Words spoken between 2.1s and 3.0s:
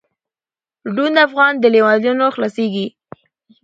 نه خلاصیږي